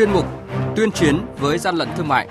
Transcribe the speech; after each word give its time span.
chuyên 0.00 0.12
mục 0.12 0.26
Tuyên 0.76 0.92
chiến 0.92 1.26
với 1.38 1.58
gian 1.58 1.76
lận 1.76 1.88
thương 1.96 2.08
mại. 2.08 2.28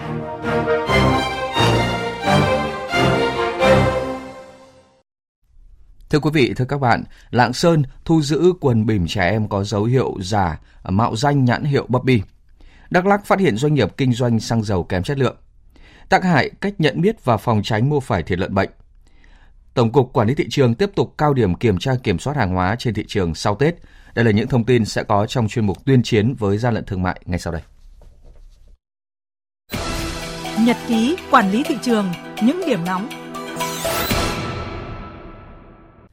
Thưa 6.09 6.19
quý 6.19 6.29
vị, 6.33 6.53
thưa 6.55 6.65
các 6.65 6.79
bạn, 6.79 7.03
Lạng 7.29 7.53
Sơn 7.53 7.83
thu 8.05 8.21
giữ 8.21 8.53
quần 8.61 8.85
bỉm 8.85 9.07
trẻ 9.07 9.29
em 9.29 9.47
có 9.47 9.63
dấu 9.63 9.83
hiệu 9.83 10.15
giả, 10.21 10.59
mạo 10.83 11.15
danh 11.15 11.45
nhãn 11.45 11.63
hiệu 11.63 11.85
Bobby. 11.87 12.21
Đắk 12.89 13.05
Lắk 13.05 13.25
phát 13.25 13.39
hiện 13.39 13.57
doanh 13.57 13.73
nghiệp 13.73 13.97
kinh 13.97 14.13
doanh 14.13 14.39
xăng 14.39 14.63
dầu 14.63 14.83
kém 14.83 15.03
chất 15.03 15.19
lượng. 15.19 15.35
Tác 16.09 16.23
hại, 16.23 16.49
cách 16.61 16.73
nhận 16.77 17.01
biết 17.01 17.25
và 17.25 17.37
phòng 17.37 17.61
tránh 17.63 17.89
mua 17.89 17.99
phải 17.99 18.23
thịt 18.23 18.39
lợn 18.39 18.53
bệnh. 18.53 18.69
Tổng 19.73 19.91
cục 19.91 20.13
Quản 20.13 20.27
lý 20.27 20.35
thị 20.35 20.47
trường 20.49 20.75
tiếp 20.75 20.89
tục 20.95 21.13
cao 21.17 21.33
điểm 21.33 21.55
kiểm 21.55 21.77
tra 21.77 21.91
kiểm 22.03 22.19
soát 22.19 22.37
hàng 22.37 22.53
hóa 22.53 22.75
trên 22.79 22.93
thị 22.93 23.05
trường 23.07 23.35
sau 23.35 23.55
Tết. 23.55 23.75
Đây 24.15 24.25
là 24.25 24.31
những 24.31 24.47
thông 24.47 24.63
tin 24.63 24.85
sẽ 24.85 25.03
có 25.03 25.25
trong 25.25 25.47
chuyên 25.47 25.65
mục 25.65 25.85
tuyên 25.85 26.03
chiến 26.03 26.35
với 26.39 26.57
gian 26.57 26.73
lận 26.73 26.85
thương 26.85 27.03
mại 27.03 27.21
ngay 27.25 27.39
sau 27.39 27.53
đây. 27.53 27.61
Nhật 30.65 30.77
ký 30.87 31.15
quản 31.31 31.51
lý 31.51 31.63
thị 31.63 31.75
trường, 31.81 32.05
những 32.41 32.61
điểm 32.67 32.79
nóng 32.85 33.09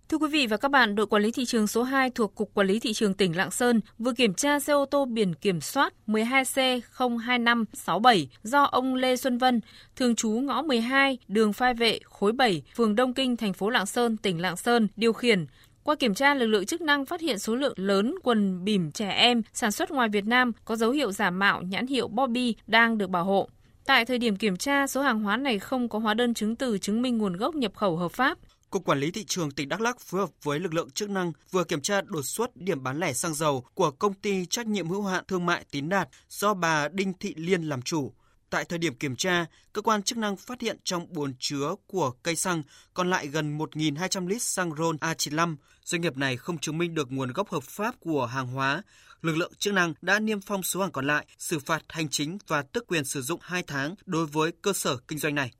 Thưa 0.09 0.19
quý 0.19 0.29
vị 0.29 0.47
và 0.47 0.57
các 0.57 0.71
bạn, 0.71 0.95
đội 0.95 1.07
quản 1.07 1.23
lý 1.23 1.33
thị 1.33 1.45
trường 1.45 1.67
số 1.67 1.83
2 1.83 2.11
thuộc 2.11 2.35
Cục 2.35 2.55
Quản 2.55 2.67
lý 2.67 2.81
Thị 2.81 2.93
trường 2.93 3.15
tỉnh 3.15 3.37
Lạng 3.37 3.51
Sơn 3.51 3.81
vừa 3.99 4.13
kiểm 4.13 4.35
tra 4.35 4.61
xe 4.61 4.73
ô 4.73 4.85
tô 4.85 5.05
biển 5.05 5.35
kiểm 5.35 5.61
soát 5.61 5.95
12C02567 6.07 8.27
do 8.43 8.63
ông 8.63 8.95
Lê 8.95 9.17
Xuân 9.17 9.39
Vân, 9.39 9.61
thường 9.97 10.15
trú 10.15 10.31
ngõ 10.31 10.63
12, 10.63 11.19
đường 11.29 11.53
Phai 11.53 11.75
Vệ, 11.75 12.01
khối 12.05 12.33
7, 12.33 12.63
phường 12.77 12.95
Đông 12.95 13.15
Kinh, 13.15 13.37
thành 13.37 13.53
phố 13.53 13.71
Lạng 13.71 13.87
Sơn, 13.87 14.17
tỉnh 14.17 14.41
Lạng 14.41 14.57
Sơn, 14.57 14.89
điều 14.97 15.13
khiển. 15.13 15.47
Qua 15.87 15.95
kiểm 15.95 16.15
tra, 16.15 16.35
lực 16.35 16.47
lượng 16.47 16.67
chức 16.67 16.81
năng 16.81 17.07
phát 17.07 17.21
hiện 17.21 17.39
số 17.39 17.55
lượng 17.55 17.75
lớn 17.77 18.15
quần 18.23 18.65
bỉm 18.65 18.93
trẻ 18.93 19.11
em 19.11 19.43
sản 19.53 19.73
xuất 19.73 19.91
ngoài 19.91 20.09
Việt 20.09 20.25
Nam 20.25 20.53
có 20.65 20.77
dấu 20.77 20.91
hiệu 20.91 21.13
giả 21.13 21.31
mạo 21.31 21.63
nhãn 21.63 21.87
hiệu 21.87 22.09
Bobby 22.09 22.55
đang 22.67 22.99
được 22.99 23.11
bảo 23.11 23.25
hộ. 23.25 23.49
Tại 23.85 24.05
thời 24.05 24.19
điểm 24.19 24.37
kiểm 24.37 24.57
tra, 24.57 24.87
số 24.87 25.03
hàng 25.03 25.21
hóa 25.21 25.37
này 25.37 25.59
không 25.59 25.89
có 25.89 25.99
hóa 25.99 26.15
đơn 26.15 26.35
chứng 26.35 26.57
từ 26.57 26.79
chứng 26.79 27.03
minh 27.03 27.19
nguồn 27.19 27.37
gốc 27.37 27.55
nhập 27.55 27.73
khẩu 27.75 27.97
hợp 27.97 28.13
pháp. 28.13 28.39
Cục 28.71 28.85
Quản 28.85 29.01
lý 29.01 29.11
Thị 29.11 29.25
trường 29.25 29.51
tỉnh 29.51 29.69
Đắk 29.69 29.81
Lắk 29.81 30.01
phối 30.01 30.21
hợp 30.21 30.31
với 30.43 30.61
lực 30.61 30.75
lượng 30.75 30.91
chức 30.91 31.11
năng 31.11 31.33
vừa 31.51 31.65
kiểm 31.65 31.81
tra 31.81 32.01
đột 32.01 32.23
xuất 32.23 32.57
điểm 32.57 32.83
bán 32.83 32.99
lẻ 32.99 33.13
xăng 33.13 33.35
dầu 33.35 33.65
của 33.75 33.91
công 33.91 34.15
ty 34.15 34.47
trách 34.47 34.67
nhiệm 34.67 34.89
hữu 34.89 35.03
hạn 35.03 35.25
thương 35.29 35.47
mại 35.47 35.65
Tín 35.71 35.89
Đạt 35.89 36.09
do 36.29 36.55
bà 36.55 36.89
Đinh 36.89 37.13
Thị 37.21 37.35
Liên 37.37 37.63
làm 37.63 37.83
chủ. 37.83 38.13
Tại 38.51 38.65
thời 38.65 38.79
điểm 38.79 38.95
kiểm 38.95 39.17
tra, 39.17 39.47
cơ 39.73 39.83
quan 39.83 40.03
chức 40.03 40.19
năng 40.19 40.37
phát 40.37 40.61
hiện 40.61 40.77
trong 40.85 41.07
bồn 41.13 41.35
chứa 41.39 41.75
của 41.87 42.11
cây 42.11 42.37
xăng 42.37 42.63
còn 42.95 43.11
lại 43.11 43.27
gần 43.27 43.59
1.200 43.59 44.29
lít 44.29 44.43
xăng 44.43 44.75
RON 44.75 44.97
A95. 44.97 45.57
Doanh 45.85 46.01
nghiệp 46.01 46.17
này 46.17 46.37
không 46.37 46.59
chứng 46.59 46.79
minh 46.79 46.95
được 46.95 47.13
nguồn 47.13 47.33
gốc 47.33 47.49
hợp 47.49 47.63
pháp 47.63 47.95
của 48.01 48.27
hàng 48.27 48.47
hóa. 48.47 48.83
Lực 49.23 49.37
lượng 49.37 49.53
chức 49.59 49.75
năng 49.75 49.95
đã 50.03 50.19
niêm 50.19 50.41
phong 50.41 50.63
số 50.63 50.81
hàng 50.81 50.93
còn 50.93 51.07
lại, 51.07 51.27
xử 51.39 51.59
phạt 51.59 51.83
hành 51.89 52.09
chính 52.09 52.39
và 52.49 52.63
tước 52.63 52.87
quyền 52.87 53.05
sử 53.05 53.23
dụng 53.23 53.41
2 53.43 53.63
tháng 53.67 53.95
đối 54.07 54.27
với 54.27 54.53
cơ 54.63 54.73
sở 54.73 54.97
kinh 55.09 55.19
doanh 55.19 55.35
này. 55.35 55.51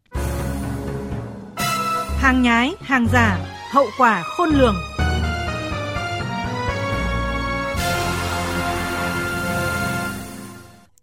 Hàng 2.19 2.43
nhái, 2.43 2.73
hàng 2.81 3.07
giả, 3.13 3.39
hậu 3.73 3.87
quả 3.99 4.23
khôn 4.23 4.49
lường. 4.51 4.75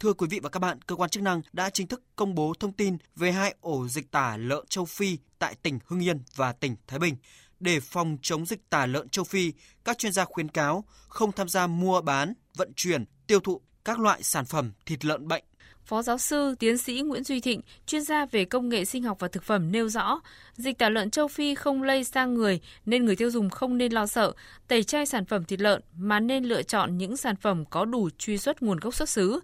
Thưa 0.03 0.13
quý 0.13 0.27
vị 0.29 0.39
và 0.43 0.49
các 0.49 0.59
bạn, 0.59 0.81
cơ 0.81 0.95
quan 0.95 1.09
chức 1.09 1.23
năng 1.23 1.41
đã 1.53 1.69
chính 1.69 1.87
thức 1.87 2.03
công 2.15 2.35
bố 2.35 2.53
thông 2.59 2.71
tin 2.71 2.97
về 3.15 3.31
hai 3.31 3.55
ổ 3.61 3.87
dịch 3.87 4.11
tả 4.11 4.37
lợn 4.37 4.67
châu 4.69 4.85
Phi 4.85 5.17
tại 5.39 5.55
tỉnh 5.63 5.79
Hưng 5.85 6.03
Yên 6.03 6.21
và 6.35 6.53
tỉnh 6.53 6.75
Thái 6.87 6.99
Bình. 6.99 7.15
Để 7.59 7.79
phòng 7.79 8.17
chống 8.21 8.45
dịch 8.45 8.69
tả 8.69 8.85
lợn 8.85 9.09
châu 9.09 9.25
Phi, 9.25 9.53
các 9.83 9.97
chuyên 9.97 10.11
gia 10.11 10.25
khuyến 10.25 10.47
cáo 10.47 10.83
không 11.07 11.31
tham 11.31 11.49
gia 11.49 11.67
mua 11.67 12.01
bán, 12.01 12.33
vận 12.55 12.71
chuyển, 12.75 13.05
tiêu 13.27 13.39
thụ 13.39 13.61
các 13.85 13.99
loại 13.99 14.23
sản 14.23 14.45
phẩm 14.45 14.71
thịt 14.85 15.05
lợn 15.05 15.27
bệnh 15.27 15.43
Phó 15.85 16.01
giáo 16.01 16.17
sư, 16.17 16.55
tiến 16.59 16.77
sĩ 16.77 17.01
Nguyễn 17.01 17.23
Duy 17.23 17.39
Thịnh, 17.39 17.61
chuyên 17.85 18.01
gia 18.01 18.25
về 18.25 18.45
công 18.45 18.69
nghệ 18.69 18.85
sinh 18.85 19.03
học 19.03 19.17
và 19.19 19.27
thực 19.27 19.43
phẩm 19.43 19.71
nêu 19.71 19.89
rõ, 19.89 20.21
dịch 20.53 20.77
tả 20.77 20.89
lợn 20.89 21.11
châu 21.11 21.27
Phi 21.27 21.55
không 21.55 21.83
lây 21.83 22.03
sang 22.03 22.33
người 22.33 22.59
nên 22.85 23.05
người 23.05 23.15
tiêu 23.15 23.31
dùng 23.31 23.49
không 23.49 23.77
nên 23.77 23.93
lo 23.93 24.07
sợ, 24.07 24.31
tẩy 24.67 24.83
chay 24.83 25.05
sản 25.05 25.25
phẩm 25.25 25.45
thịt 25.45 25.61
lợn 25.61 25.81
mà 25.97 26.19
nên 26.19 26.43
lựa 26.43 26.63
chọn 26.63 26.97
những 26.97 27.17
sản 27.17 27.35
phẩm 27.35 27.65
có 27.65 27.85
đủ 27.85 28.09
truy 28.17 28.37
xuất 28.37 28.61
nguồn 28.61 28.79
gốc 28.79 28.95
xuất 28.95 29.09
xứ. 29.09 29.39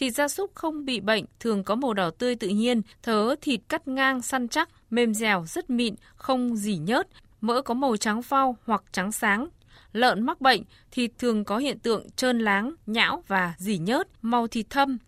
Thịt 0.00 0.14
gia 0.14 0.28
súc 0.28 0.54
không 0.54 0.84
bị 0.84 1.00
bệnh 1.00 1.24
thường 1.40 1.64
có 1.64 1.74
màu 1.74 1.94
đỏ 1.94 2.10
tươi 2.10 2.36
tự 2.36 2.48
nhiên, 2.48 2.82
thớ 3.02 3.34
thịt 3.40 3.60
cắt 3.68 3.88
ngang 3.88 4.22
săn 4.22 4.48
chắc, 4.48 4.68
mềm 4.90 5.14
dẻo, 5.14 5.44
rất 5.46 5.70
mịn, 5.70 5.94
không 6.16 6.56
dỉ 6.56 6.76
nhớt, 6.76 7.08
mỡ 7.40 7.62
có 7.62 7.74
màu 7.74 7.96
trắng 7.96 8.22
phao 8.22 8.56
hoặc 8.64 8.82
trắng 8.92 9.12
sáng, 9.12 9.48
lợn 9.92 10.22
mắc 10.22 10.40
bệnh, 10.40 10.62
thịt 10.90 11.10
thường 11.18 11.44
có 11.44 11.58
hiện 11.58 11.78
tượng 11.78 12.10
trơn 12.16 12.38
láng, 12.38 12.74
nhão 12.86 13.24
và 13.26 13.54
dỉ 13.58 13.78
nhớt, 13.78 14.08
màu 14.22 14.46
thịt 14.46 14.66
thâm, 14.70 14.98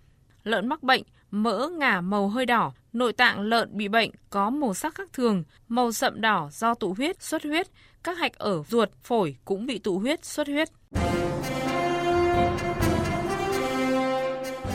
lợn 0.44 0.68
mắc 0.68 0.82
bệnh, 0.82 1.02
mỡ 1.30 1.68
ngả 1.68 2.00
màu 2.00 2.28
hơi 2.28 2.46
đỏ, 2.46 2.72
nội 2.92 3.12
tạng 3.12 3.40
lợn 3.40 3.76
bị 3.76 3.88
bệnh 3.88 4.10
có 4.30 4.50
màu 4.50 4.74
sắc 4.74 4.94
khác 4.94 5.08
thường, 5.12 5.44
màu 5.68 5.92
sậm 5.92 6.20
đỏ 6.20 6.48
do 6.52 6.74
tụ 6.74 6.94
huyết, 6.94 7.22
xuất 7.22 7.42
huyết, 7.42 7.66
các 8.02 8.18
hạch 8.18 8.38
ở 8.38 8.62
ruột, 8.68 8.88
phổi 9.02 9.36
cũng 9.44 9.66
bị 9.66 9.78
tụ 9.78 9.98
huyết, 9.98 10.24
xuất 10.24 10.46
huyết. 10.46 10.68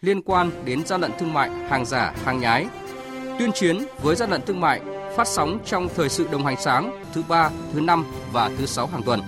liên 0.00 0.22
quan 0.22 0.50
đến 0.64 0.86
gian 0.86 1.00
lận 1.00 1.12
thương 1.18 1.32
mại, 1.32 1.50
hàng 1.50 1.86
giả, 1.86 2.14
hàng 2.24 2.40
nhái. 2.40 2.66
Tuyên 3.38 3.52
chiến 3.52 3.78
với 4.02 4.16
gian 4.16 4.30
lận 4.30 4.42
thương 4.46 4.60
mại 4.60 4.80
phát 5.16 5.26
sóng 5.26 5.58
trong 5.66 5.88
thời 5.96 6.08
sự 6.08 6.28
đồng 6.32 6.44
hành 6.44 6.56
sáng 6.60 7.04
thứ 7.12 7.22
ba, 7.28 7.50
thứ 7.72 7.80
năm 7.80 8.04
và 8.32 8.50
thứ 8.58 8.66
sáu 8.66 8.86
hàng 8.86 9.02
tuần. 9.02 9.20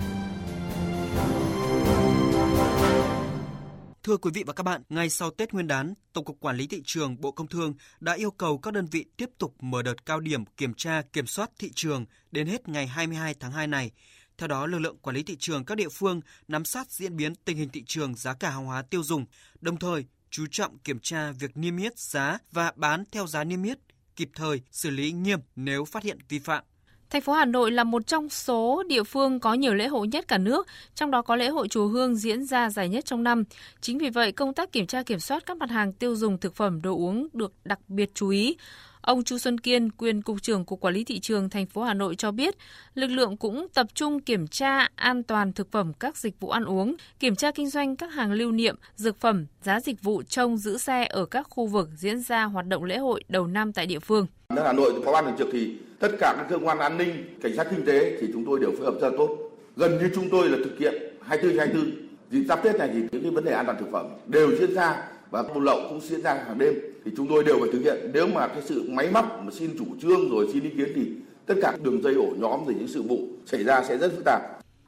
Thưa 4.03 4.17
quý 4.17 4.31
vị 4.33 4.43
và 4.47 4.53
các 4.53 4.63
bạn, 4.63 4.81
ngay 4.89 5.09
sau 5.09 5.31
Tết 5.31 5.53
Nguyên 5.53 5.67
đán, 5.67 5.93
Tổng 6.13 6.25
cục 6.25 6.39
Quản 6.39 6.57
lý 6.57 6.67
thị 6.67 6.81
trường 6.85 7.21
Bộ 7.21 7.31
Công 7.31 7.47
Thương 7.47 7.73
đã 7.99 8.13
yêu 8.13 8.31
cầu 8.31 8.57
các 8.57 8.73
đơn 8.73 8.87
vị 8.91 9.05
tiếp 9.17 9.29
tục 9.37 9.55
mở 9.59 9.81
đợt 9.81 10.05
cao 10.05 10.19
điểm 10.19 10.45
kiểm 10.45 10.73
tra 10.73 11.01
kiểm 11.13 11.27
soát 11.27 11.51
thị 11.59 11.71
trường 11.75 12.05
đến 12.31 12.47
hết 12.47 12.69
ngày 12.69 12.87
22 12.87 13.33
tháng 13.39 13.51
2 13.51 13.67
này. 13.67 13.91
Theo 14.37 14.47
đó, 14.47 14.65
lực 14.65 14.79
lượng 14.79 14.97
quản 14.97 15.15
lý 15.15 15.23
thị 15.23 15.35
trường 15.39 15.65
các 15.65 15.75
địa 15.75 15.89
phương 15.89 16.21
nắm 16.47 16.65
sát 16.65 16.91
diễn 16.91 17.17
biến 17.17 17.35
tình 17.35 17.57
hình 17.57 17.69
thị 17.69 17.83
trường 17.87 18.15
giá 18.15 18.33
cả 18.33 18.49
hàng 18.49 18.65
hóa 18.65 18.81
tiêu 18.81 19.03
dùng, 19.03 19.25
đồng 19.61 19.77
thời 19.77 20.05
chú 20.29 20.45
trọng 20.51 20.77
kiểm 20.77 20.99
tra 20.99 21.31
việc 21.31 21.57
niêm 21.57 21.77
yết 21.77 21.99
giá 21.99 22.37
và 22.51 22.71
bán 22.75 23.03
theo 23.11 23.27
giá 23.27 23.43
niêm 23.43 23.63
yết, 23.63 23.77
kịp 24.15 24.29
thời 24.35 24.61
xử 24.71 24.89
lý 24.89 25.11
nghiêm 25.11 25.39
nếu 25.55 25.85
phát 25.85 26.03
hiện 26.03 26.17
vi 26.29 26.39
phạm. 26.39 26.63
Thành 27.09 27.21
phố 27.21 27.33
Hà 27.33 27.45
Nội 27.45 27.71
là 27.71 27.83
một 27.83 28.07
trong 28.07 28.29
số 28.29 28.83
địa 28.87 29.03
phương 29.03 29.39
có 29.39 29.53
nhiều 29.53 29.73
lễ 29.73 29.87
hội 29.87 30.07
nhất 30.07 30.27
cả 30.27 30.37
nước, 30.37 30.67
trong 30.95 31.11
đó 31.11 31.21
có 31.21 31.35
lễ 31.35 31.49
hội 31.49 31.67
chùa 31.67 31.87
Hương 31.87 32.15
diễn 32.15 32.45
ra 32.45 32.69
dài 32.69 32.89
nhất 32.89 33.05
trong 33.05 33.23
năm. 33.23 33.43
Chính 33.81 33.97
vì 33.97 34.09
vậy, 34.09 34.31
công 34.31 34.53
tác 34.53 34.71
kiểm 34.71 34.87
tra 34.87 35.03
kiểm 35.03 35.19
soát 35.19 35.45
các 35.45 35.57
mặt 35.57 35.69
hàng 35.69 35.93
tiêu 35.93 36.15
dùng 36.15 36.37
thực 36.37 36.55
phẩm 36.55 36.81
đồ 36.81 36.95
uống 36.95 37.27
được 37.33 37.53
đặc 37.63 37.79
biệt 37.87 38.11
chú 38.13 38.29
ý. 38.29 38.57
Ông 39.07 39.23
Chu 39.23 39.37
Xuân 39.37 39.57
Kiên, 39.57 39.89
quyền 39.91 40.21
cục 40.21 40.41
trưởng 40.41 40.65
Cục 40.65 40.79
Quản 40.79 40.93
lý 40.93 41.03
thị 41.03 41.19
trường 41.19 41.49
thành 41.49 41.65
phố 41.65 41.83
Hà 41.83 41.93
Nội 41.93 42.15
cho 42.15 42.31
biết, 42.31 42.55
lực 42.95 43.07
lượng 43.07 43.37
cũng 43.37 43.67
tập 43.73 43.87
trung 43.93 44.19
kiểm 44.19 44.47
tra 44.47 44.87
an 44.95 45.23
toàn 45.23 45.53
thực 45.53 45.71
phẩm 45.71 45.93
các 45.99 46.17
dịch 46.17 46.39
vụ 46.39 46.49
ăn 46.49 46.65
uống, 46.65 46.95
kiểm 47.19 47.35
tra 47.35 47.51
kinh 47.51 47.69
doanh 47.69 47.95
các 47.95 48.13
hàng 48.13 48.31
lưu 48.31 48.51
niệm, 48.51 48.75
dược 48.95 49.17
phẩm, 49.17 49.45
giá 49.61 49.79
dịch 49.79 50.03
vụ 50.03 50.23
trông 50.23 50.57
giữ 50.57 50.77
xe 50.77 51.05
ở 51.05 51.25
các 51.25 51.47
khu 51.49 51.65
vực 51.67 51.89
diễn 51.95 52.19
ra 52.19 52.43
hoạt 52.43 52.67
động 52.67 52.83
lễ 52.83 52.97
hội 52.97 53.23
đầu 53.29 53.47
năm 53.47 53.73
tại 53.73 53.85
địa 53.85 53.99
phương. 53.99 54.27
Hà 54.49 54.73
Nội 54.73 55.01
phó 55.05 55.11
ban 55.11 55.25
thường 55.25 55.35
trực 55.37 55.47
thì 55.51 55.75
tất 55.99 56.11
cả 56.19 56.33
các 56.37 56.45
cơ 56.49 56.57
quan 56.63 56.79
an 56.79 56.97
ninh, 56.97 57.39
cảnh 57.43 57.55
sát 57.57 57.67
kinh 57.71 57.85
tế 57.85 58.17
thì 58.21 58.27
chúng 58.33 58.45
tôi 58.45 58.59
đều 58.59 58.71
phối 58.77 58.85
hợp 58.85 58.95
rất 59.01 59.11
tốt. 59.17 59.37
Gần 59.75 59.97
như 59.97 60.09
chúng 60.15 60.29
tôi 60.29 60.49
là 60.49 60.57
thực 60.63 60.79
hiện 60.79 60.93
24 61.21 61.57
24 61.57 61.91
dịp 62.31 62.43
giáp 62.47 62.63
Tết 62.63 62.75
này 62.75 62.89
thì 62.93 62.99
những 63.11 63.21
cái 63.21 63.31
vấn 63.31 63.45
đề 63.45 63.51
an 63.51 63.65
toàn 63.65 63.77
thực 63.79 63.91
phẩm 63.91 64.05
đều 64.27 64.55
diễn 64.59 64.73
ra 64.75 65.03
và 65.29 65.43
buôn 65.43 65.63
lậu 65.63 65.79
cũng 65.89 66.01
diễn 66.01 66.21
ra 66.21 66.33
hàng 66.33 66.57
đêm 66.57 66.73
thì 67.05 67.11
chúng 67.17 67.27
tôi 67.27 67.43
đều 67.43 67.59
phải 67.59 67.69
thực 67.73 67.79
hiện 67.79 68.11
nếu 68.13 68.27
mà 68.27 68.47
cái 68.47 68.61
sự 68.65 68.89
máy 68.89 69.09
móc 69.11 69.41
mà 69.43 69.51
xin 69.51 69.77
chủ 69.79 69.85
trương 70.01 70.29
rồi 70.29 70.49
xin 70.53 70.63
ý 70.63 70.69
kiến 70.69 70.91
thì 70.95 71.07
tất 71.45 71.55
cả 71.61 71.77
đường 71.83 72.03
dây 72.03 72.13
ổ 72.13 72.27
nhóm 72.37 72.65
rồi 72.65 72.75
những 72.79 72.87
sự 72.87 73.01
vụ 73.01 73.19
xảy 73.45 73.63
ra 73.63 73.83
sẽ 73.83 73.97
rất 73.97 74.11
phức 74.15 74.25
tạp 74.25 74.41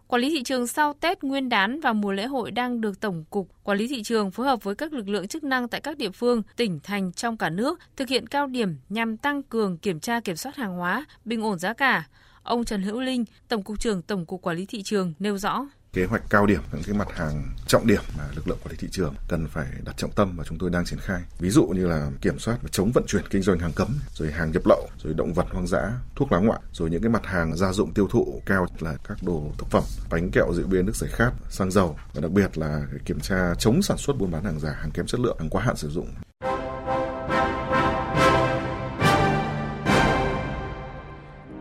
Quản 0.09 0.21
lý 0.21 0.29
thị 0.29 0.43
trường 0.43 0.67
sau 0.67 0.93
Tết 0.93 1.23
Nguyên 1.23 1.49
đán 1.49 1.79
và 1.79 1.93
mùa 1.93 2.11
lễ 2.11 2.25
hội 2.25 2.51
đang 2.51 2.81
được 2.81 2.99
Tổng 2.99 3.23
cục 3.29 3.49
Quản 3.63 3.77
lý 3.77 3.87
thị 3.87 4.03
trường 4.03 4.31
phối 4.31 4.45
hợp 4.45 4.63
với 4.63 4.75
các 4.75 4.93
lực 4.93 5.09
lượng 5.09 5.27
chức 5.27 5.43
năng 5.43 5.67
tại 5.67 5.81
các 5.81 5.97
địa 5.97 6.09
phương, 6.09 6.41
tỉnh 6.55 6.79
thành 6.83 7.11
trong 7.11 7.37
cả 7.37 7.49
nước 7.49 7.79
thực 7.97 8.07
hiện 8.09 8.27
cao 8.27 8.47
điểm 8.47 8.75
nhằm 8.89 9.17
tăng 9.17 9.43
cường 9.43 9.77
kiểm 9.77 9.99
tra 9.99 10.19
kiểm 10.19 10.35
soát 10.35 10.55
hàng 10.55 10.77
hóa, 10.77 11.05
bình 11.25 11.41
ổn 11.41 11.59
giá 11.59 11.73
cả. 11.73 12.07
Ông 12.43 12.65
Trần 12.65 12.81
Hữu 12.81 12.99
Linh, 12.99 13.25
Tổng 13.47 13.63
cục 13.63 13.79
trưởng 13.79 14.01
Tổng 14.01 14.25
cục 14.25 14.41
Quản 14.41 14.57
lý 14.57 14.65
thị 14.65 14.83
trường 14.83 15.13
nêu 15.19 15.37
rõ 15.37 15.67
kế 15.93 16.05
hoạch 16.05 16.21
cao 16.29 16.45
điểm 16.45 16.61
những 16.73 16.83
cái 16.83 16.95
mặt 16.95 17.07
hàng 17.15 17.43
trọng 17.67 17.87
điểm 17.87 18.01
mà 18.17 18.23
lực 18.35 18.47
lượng 18.47 18.57
quản 18.63 18.71
lý 18.71 18.77
thị 18.77 18.87
trường 18.91 19.13
cần 19.27 19.47
phải 19.47 19.67
đặt 19.85 19.97
trọng 19.97 20.11
tâm 20.11 20.33
và 20.37 20.43
chúng 20.47 20.57
tôi 20.57 20.69
đang 20.69 20.85
triển 20.85 20.99
khai. 20.99 21.21
Ví 21.39 21.49
dụ 21.49 21.65
như 21.65 21.87
là 21.87 22.11
kiểm 22.21 22.39
soát 22.39 22.57
và 22.61 22.69
chống 22.71 22.91
vận 22.93 23.03
chuyển 23.07 23.23
kinh 23.29 23.41
doanh 23.41 23.59
hàng 23.59 23.71
cấm, 23.75 23.87
rồi 24.13 24.31
hàng 24.31 24.51
nhập 24.51 24.63
lậu, 24.65 24.89
rồi 25.03 25.13
động 25.13 25.33
vật 25.33 25.45
hoang 25.51 25.67
dã, 25.67 25.91
thuốc 26.15 26.31
lá 26.31 26.39
ngoại, 26.39 26.59
rồi 26.71 26.89
những 26.89 27.01
cái 27.01 27.09
mặt 27.09 27.25
hàng 27.25 27.55
gia 27.55 27.73
dụng 27.73 27.93
tiêu 27.93 28.07
thụ 28.11 28.41
cao 28.45 28.67
là 28.79 28.95
các 29.07 29.17
đồ 29.23 29.51
thực 29.57 29.69
phẩm, 29.69 29.83
bánh 30.09 30.31
kẹo 30.31 30.53
rượu 30.53 30.67
bia 30.67 30.81
nước 30.81 30.95
giải 30.95 31.09
khát, 31.13 31.31
xăng 31.49 31.71
dầu 31.71 31.97
và 32.13 32.21
đặc 32.21 32.31
biệt 32.31 32.57
là 32.57 32.81
kiểm 33.05 33.19
tra 33.19 33.55
chống 33.55 33.81
sản 33.81 33.97
xuất 33.97 34.17
buôn 34.17 34.31
bán 34.31 34.43
hàng 34.43 34.59
giả, 34.59 34.71
hàng 34.81 34.91
kém 34.91 35.05
chất 35.05 35.19
lượng, 35.19 35.37
hàng 35.39 35.49
quá 35.49 35.63
hạn 35.63 35.75
sử 35.75 35.89
dụng. 35.89 36.07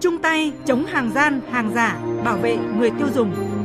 Chung 0.00 0.22
tay 0.22 0.52
chống 0.66 0.86
hàng 0.86 1.12
gian, 1.14 1.40
hàng 1.52 1.74
giả, 1.74 2.00
bảo 2.24 2.36
vệ 2.36 2.56
người 2.56 2.90
tiêu 2.98 3.08
dùng. 3.14 3.57